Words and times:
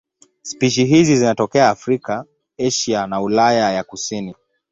Spishi 0.41 0.85
hizi 0.85 1.15
zinatokea 1.17 1.69
Afrika, 1.69 2.25
Asia 2.67 3.07
na 3.07 3.21
Ulaya 3.21 3.71
ya 3.73 3.83
kusini. 3.83 4.35